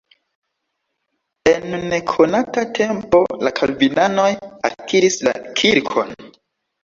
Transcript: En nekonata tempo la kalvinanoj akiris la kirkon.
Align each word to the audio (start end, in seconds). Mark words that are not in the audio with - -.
En 1.49 1.65
nekonata 1.89 2.63
tempo 2.79 3.21
la 3.47 3.51
kalvinanoj 3.59 4.27
akiris 4.71 5.19
la 5.27 5.35
kirkon. 5.61 6.19